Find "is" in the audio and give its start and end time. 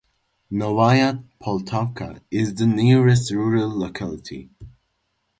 2.31-2.55